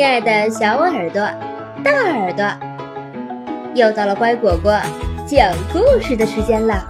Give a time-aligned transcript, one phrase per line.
[0.00, 1.20] 亲爱的小耳朵、
[1.84, 2.50] 大耳朵，
[3.74, 4.72] 又到了乖果果
[5.26, 6.86] 讲故事的时间了。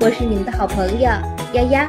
[0.00, 1.08] 我是你们的好朋友
[1.52, 1.88] 丫丫。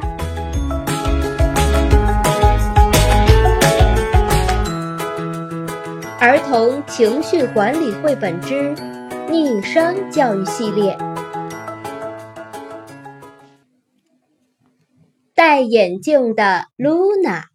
[6.20, 8.72] 儿童情绪管理绘本之
[9.28, 10.96] 逆商教育系列，
[15.34, 17.46] 戴眼镜的露娜。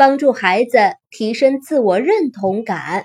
[0.00, 0.78] 帮助孩子
[1.10, 3.04] 提升自我认同感。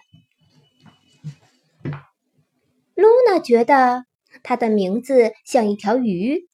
[2.94, 4.06] 露娜觉得
[4.44, 6.48] 她的名字像一条鱼，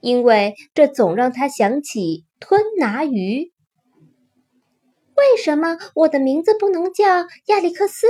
[0.00, 3.52] 因为这总让她想起吞拿鱼。
[5.14, 7.04] 为什么我的名字不能叫
[7.46, 8.08] 亚历克斯、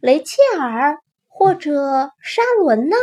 [0.00, 0.96] 雷切尔
[1.28, 2.96] 或者沙伦呢？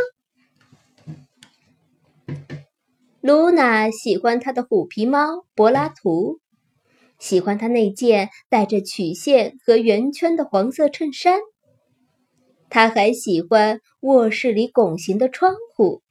[3.20, 6.41] 露娜喜欢她的虎皮猫柏拉图。
[7.22, 11.38] 喜欢他那件带着曲线和圆圈的黄色衬衫。
[12.68, 16.02] 他还喜欢卧室里拱形的窗户，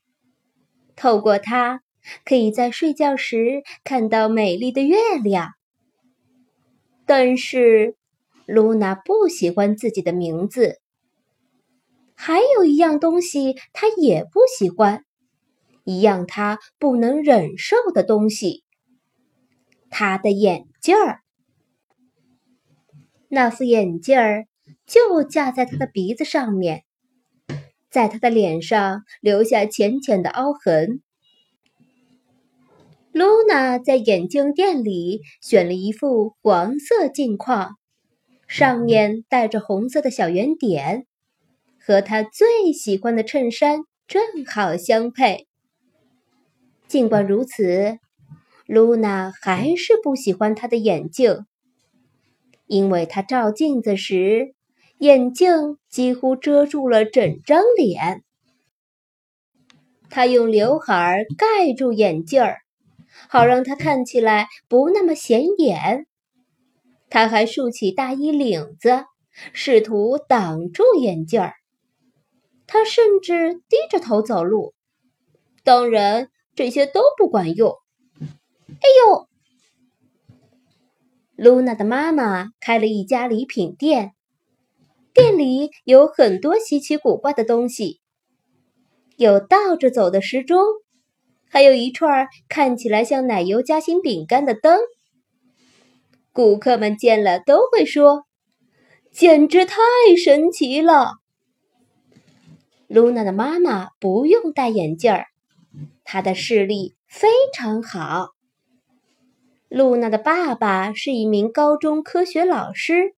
[0.95, 1.81] 透过它
[2.23, 5.49] 可以在睡觉时看到美丽的月亮。
[7.05, 7.97] 但是，
[8.45, 10.79] 露娜不喜欢自己的名字。
[12.15, 15.03] 还有一样东西，她也不喜欢，
[15.83, 18.63] 一样她不能忍受的东西。
[19.93, 21.21] 他的眼镜儿，
[23.27, 24.47] 那副眼镜儿
[24.87, 26.85] 就架在他的鼻子上面，
[27.91, 31.03] 在他的脸上留下浅浅的凹痕。
[33.11, 37.77] 露娜在眼镜店里选了一副黄色镜框，
[38.47, 41.05] 上面带着红色的小圆点，
[41.79, 45.47] 和她最喜欢的衬衫正好相配。
[46.87, 47.99] 尽管如此。
[48.71, 51.45] 露娜还是不喜欢她的眼镜，
[52.67, 54.55] 因为她照镜子时，
[54.97, 58.23] 眼镜几乎遮住了整张脸。
[60.09, 62.59] 她用刘海盖住眼镜儿，
[63.27, 66.07] 好让它看起来不那么显眼。
[67.09, 69.03] 她还竖起大衣领子，
[69.51, 71.55] 试图挡住眼镜儿。
[72.67, 74.73] 她甚至低着头走路。
[75.65, 77.80] 当然，这些都不管用。
[78.79, 79.27] 哎呦！
[81.35, 84.13] 露娜的妈妈开了一家礼品店，
[85.13, 87.99] 店里有很多稀奇古怪的东西，
[89.17, 90.59] 有倒着走的时钟，
[91.49, 94.79] 还有一串看起来像奶油夹心饼干的灯。
[96.31, 98.25] 顾客们见了都会说
[99.11, 99.75] ：“简直太
[100.23, 101.15] 神奇了！”
[102.87, 105.25] 露娜的妈妈不用戴眼镜儿，
[106.03, 108.29] 她的视力非常好。
[109.71, 113.15] 露娜的爸爸是一名高中科学老师，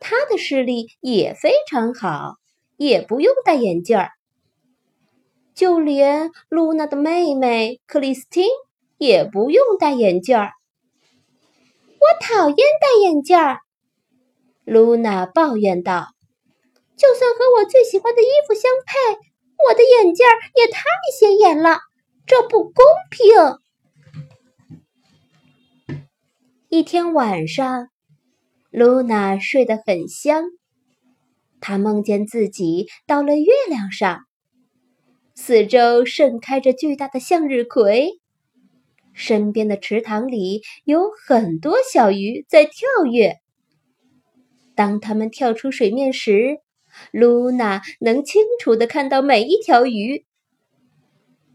[0.00, 2.36] 他的视力也非常好，
[2.78, 4.12] 也不用戴眼镜儿。
[5.54, 8.46] 就连露娜的妹妹克里斯汀
[8.96, 10.52] 也不用戴眼镜儿。
[12.00, 13.58] 我讨厌戴眼镜儿，
[14.64, 16.06] 露娜抱怨道。
[16.96, 19.18] 就算和我最喜欢的衣服相配，
[19.68, 20.80] 我的眼镜儿也太
[21.18, 21.80] 显眼了，
[22.26, 22.72] 这不公
[23.10, 23.58] 平。
[26.76, 27.86] 一天晚上，
[28.68, 30.42] 露娜睡得很香。
[31.60, 34.22] 她梦见自己到了月亮上，
[35.36, 38.18] 四周盛开着巨大的向日葵，
[39.12, 43.36] 身边的池塘里有很多小鱼在跳跃。
[44.74, 46.58] 当它们跳出水面时，
[47.12, 50.26] 露娜能清楚地看到每一条鱼。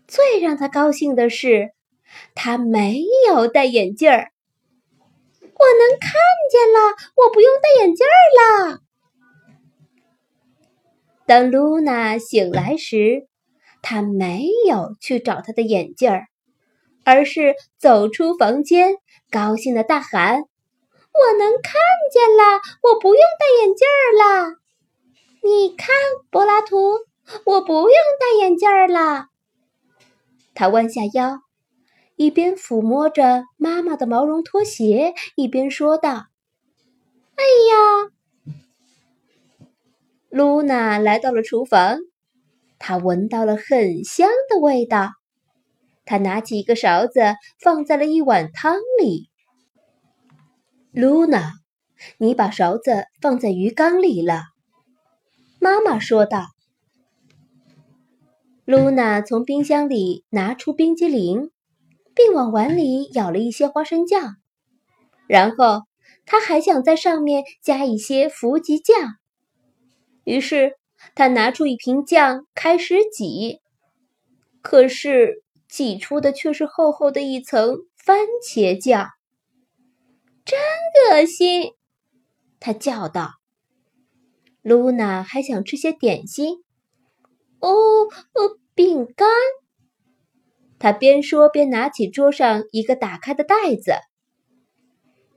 [0.07, 1.72] 最让她高兴的是，
[2.36, 4.31] 她没有戴眼镜儿。
[6.59, 8.05] 见了，我不用戴眼镜
[8.37, 8.79] 了。
[11.25, 13.27] 当露娜醒来时，
[13.81, 16.27] 她没有去找她的眼镜儿，
[17.06, 18.97] 而是走出房间，
[19.31, 20.41] 高兴的大喊
[21.13, 21.73] ：“我能看
[22.11, 24.55] 见了，我不用戴眼镜了！
[25.41, 25.88] 你看，
[26.29, 26.97] 柏拉图，
[27.45, 29.27] 我不用戴眼镜了。”
[30.53, 31.39] 她弯下腰。
[32.15, 36.25] 一边抚摸着妈妈的毛绒拖鞋，一边说道
[37.39, 38.12] ：“哎呀！”
[40.30, 41.97] 露娜来到了厨房，
[42.77, 45.12] 她闻到了很香的味道。
[46.06, 49.30] 她拿起一个勺子，放在了一碗汤里。
[50.91, 51.53] 露娜，
[52.18, 54.44] 你把勺子放在鱼缸里了，
[55.59, 56.45] 妈妈说道。
[58.65, 61.51] 露娜从冰箱里拿出冰激凌。
[62.15, 64.36] 并往碗里舀了一些花生酱，
[65.25, 65.83] 然后
[66.31, 68.95] 他还想在上面加一些伏吉酱。
[70.25, 70.77] 于是
[71.15, 73.61] 他拿出一瓶酱开始挤，
[74.61, 79.09] 可是挤出的却是厚厚的一层番茄酱，
[80.45, 80.59] 真
[81.09, 81.71] 恶心！
[82.59, 83.31] 他叫道。
[84.61, 86.57] 露娜还想吃些点心。
[87.59, 87.71] 哦，
[88.33, 89.27] 呃，饼干。
[90.77, 93.93] 他边说边拿起桌上一个打开的袋子。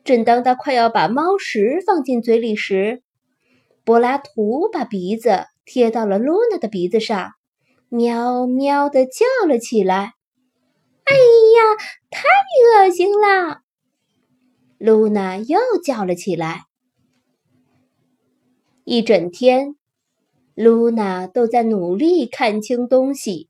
[0.05, 3.03] 正当他快要把猫食放进嘴里时，
[3.85, 7.33] 柏拉图把鼻子贴到了露娜的鼻子上，
[7.89, 10.15] 喵喵的叫了起来
[11.05, 12.23] ：“哎呀，太
[12.85, 13.61] 恶心了！”
[14.79, 16.63] 露娜又叫了起来。
[18.83, 19.77] 一整天，
[20.57, 23.49] 露娜都在努力看清东西，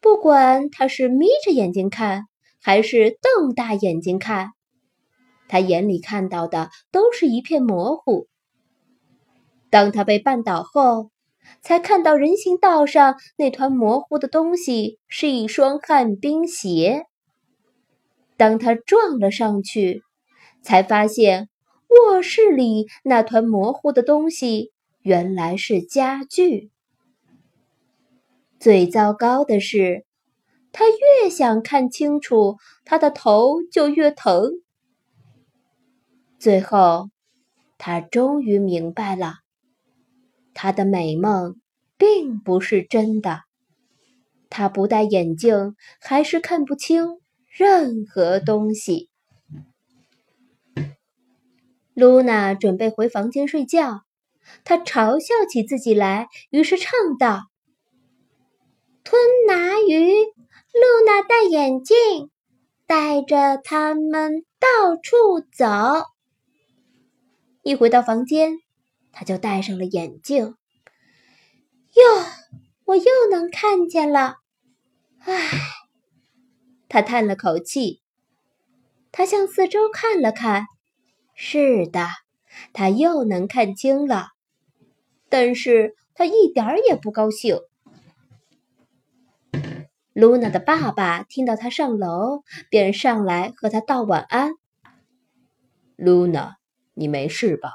[0.00, 2.24] 不管她是眯着眼睛看，
[2.60, 4.50] 还是瞪大眼睛看。
[5.52, 8.26] 他眼里看到的都是一片模糊。
[9.68, 11.10] 当他被绊倒后，
[11.60, 17.04] 才看到人行道上那团模糊的东西是一双旱冰鞋。
[18.38, 20.02] 当他撞了上去，
[20.62, 21.50] 才发现
[21.90, 24.72] 卧室里那团模糊的东西
[25.02, 26.70] 原来是家具。
[28.58, 30.06] 最糟糕的是，
[30.72, 32.56] 他越想看清楚，
[32.86, 34.50] 他的头就越疼。
[36.42, 37.08] 最后，
[37.78, 39.34] 他终于明白了，
[40.54, 41.60] 他的美梦
[41.96, 43.42] 并不是真的。
[44.50, 49.08] 他不戴眼镜，还是看不清任何东西。
[51.94, 54.00] 露娜准备回房间睡觉，
[54.64, 56.90] 她嘲笑起自己来，于是唱
[57.20, 57.42] 道
[59.04, 60.10] ：“吞拿鱼，
[60.72, 61.96] 露娜戴眼镜，
[62.88, 65.66] 带着它们到处走。”
[67.62, 68.58] 一回到房间，
[69.12, 70.56] 他就戴上了眼镜。
[71.94, 72.02] 哟，
[72.86, 74.38] 我又能看见了！
[75.20, 75.36] 唉，
[76.88, 78.02] 他叹了口气。
[79.12, 80.66] 他向四周看了看，
[81.36, 82.08] 是的，
[82.72, 84.30] 他又能看清了。
[85.28, 87.60] 但是他一点儿也不高兴。
[90.12, 94.54] 露娜的爸爸听到他上楼，便上来和他道晚安。
[95.94, 96.56] 露娜。
[96.94, 97.70] 你没事吧？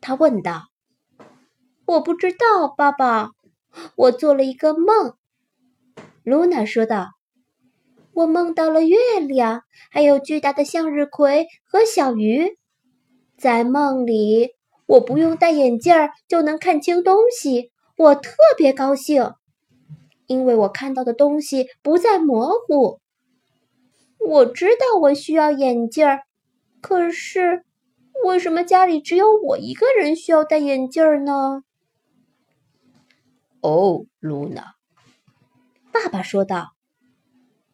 [0.00, 0.68] 他问道。
[1.86, 3.30] “我不知道，爸爸。
[3.96, 5.14] 我做了一个梦。”
[6.24, 7.10] 露娜说道。
[8.12, 12.58] “我梦到了月亮，还有巨大的向日葵和小鱼。
[13.38, 14.50] 在梦里，
[14.86, 15.94] 我不用戴眼镜
[16.26, 17.70] 就能看清东西。
[17.98, 19.32] 我特别高兴，
[20.26, 23.00] 因为我看到的东西不再模糊。
[24.18, 26.06] 我知道我需要眼镜，
[26.80, 27.64] 可是……”
[28.26, 31.62] 为什么家里只有我一个人需要戴眼镜呢？
[33.60, 34.74] 哦，露娜，
[35.92, 36.72] 爸爸说道：“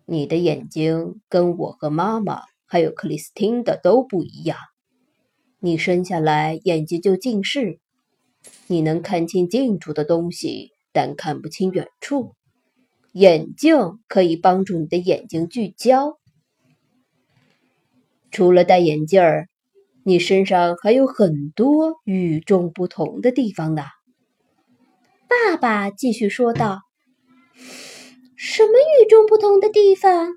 [0.05, 4.59] 你的眼睛跟我和妈妈还有克里斯汀的都不一样。
[5.59, 7.81] 你生下来眼睛就近视，
[8.67, 12.35] 你能看清近处的东西，但看不清远处。
[13.13, 16.19] 眼镜可以帮助你的眼睛聚焦。
[18.31, 19.49] 除了戴眼镜儿。”
[20.05, 23.85] 你身上还有很多与众不同的地方呢，
[25.29, 26.81] 爸爸继续说道。
[28.37, 30.35] 什么与众不同的地方？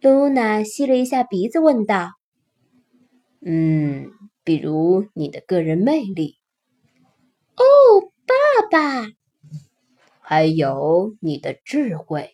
[0.00, 2.12] 露娜吸了一下鼻子，问道。
[3.44, 4.10] 嗯，
[4.44, 6.36] 比如你的个人魅力。
[7.56, 7.62] 哦，
[8.26, 9.08] 爸爸。
[10.20, 12.30] 还有你的智慧，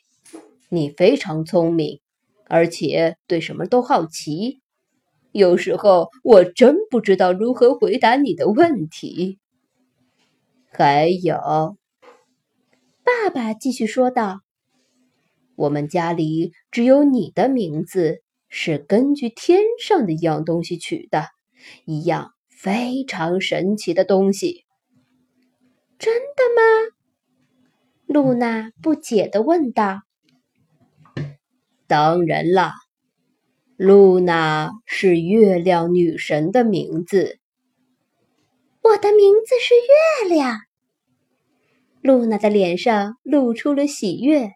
[0.68, 2.00] 你非常聪明，
[2.46, 4.60] 而且对什么都好奇。
[5.34, 9.40] 有时候我真不知道如何回答你的问题。
[10.70, 11.76] 还有，
[13.02, 14.42] 爸爸继续说道
[15.56, 21.26] ：“我们家里只有你的名字是根据天上的一样东西取的，
[21.84, 24.64] 一样非常神奇的东西。”
[25.98, 26.62] 真的吗？
[28.06, 30.02] 露娜不解的问道。
[31.88, 32.70] “当然了。”
[33.76, 37.40] 露娜是月亮女神的名字。
[38.80, 39.74] 我的名字是
[40.28, 40.60] 月亮。
[42.00, 44.52] 露娜的脸上露出了喜悦。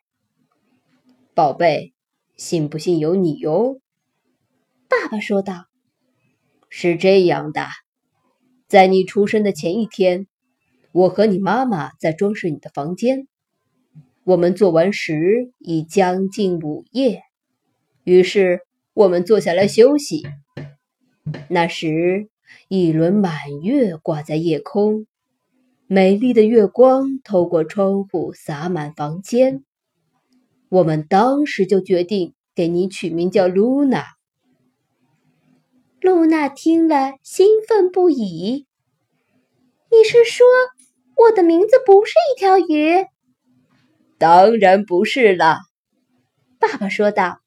[1.35, 1.95] 宝贝，
[2.37, 3.81] 信不信由你哟。
[4.89, 5.65] 爸爸说道
[6.71, 7.67] ：“是这样的，
[8.69, 10.29] 在你出生的前一天，
[10.93, 13.27] 我和你妈妈在装饰你的房间。
[14.23, 17.23] 我们做完时已将近午夜，
[18.05, 18.61] 于是。”
[18.99, 20.26] 我们坐下来休息。
[21.49, 22.28] 那时，
[22.67, 25.07] 一轮满月挂在夜空，
[25.87, 29.62] 美丽的月光透过窗户洒满房间。
[30.69, 34.05] 我们当时就决定给你取名叫露娜。
[36.00, 38.67] 露娜听了，兴奋不已。
[39.93, 40.45] 你是说
[41.14, 43.07] 我的名字不是一条鱼？
[44.19, 45.59] 当然不是了，
[46.59, 47.38] 爸爸说道。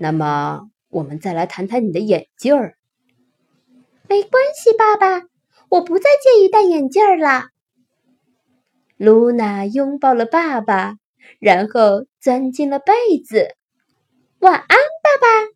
[0.00, 2.78] 那么，我们再来谈谈你的眼镜儿。
[4.08, 5.26] 没关系，爸爸，
[5.68, 7.48] 我不再介意戴眼镜儿了。
[8.96, 10.94] 露娜拥抱了爸爸，
[11.40, 12.92] 然后钻进了被
[13.26, 13.56] 子。
[14.38, 15.48] 晚安，爸爸。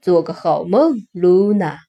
[0.00, 1.80] 做个好梦，露娜。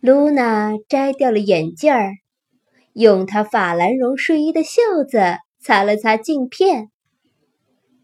[0.00, 2.14] 露娜摘掉了眼镜儿，
[2.94, 6.90] 用她法兰绒睡衣的袖子擦了擦镜片。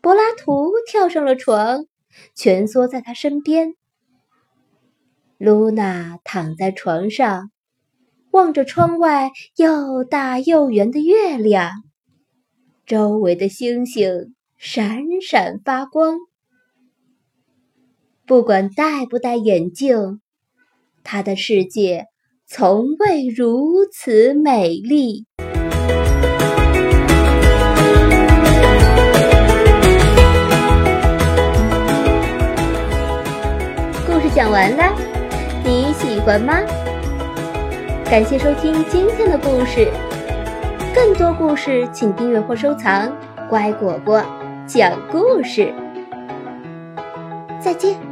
[0.07, 1.87] 柏拉图跳上了床，
[2.37, 3.75] 蜷缩在他身边。
[5.37, 7.51] 露娜躺在床上，
[8.31, 11.73] 望着窗外又大又圆的月亮，
[12.87, 16.21] 周围的星星闪闪发光。
[18.29, 20.21] 不管戴不戴眼镜，
[21.03, 22.07] 她的世界
[22.47, 25.27] 从未如此美丽。
[34.57, 34.85] 完了，
[35.63, 36.55] 你喜欢吗？
[38.07, 39.87] 感谢收听今天的故事，
[40.95, 43.13] 更多故事请订阅或收藏。
[43.51, 44.25] 乖果果
[44.67, 45.75] 讲故事，
[47.61, 48.06] 再见。